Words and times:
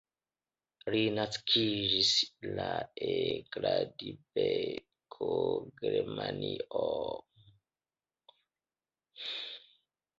Li 0.93 1.01
naskiĝis 1.17 2.13
la 2.59 2.65
en 3.09 3.45
Gladbeck, 3.57 5.21
Germanio. 5.85 6.83